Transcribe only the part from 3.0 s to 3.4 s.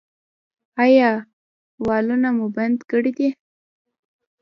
دي؟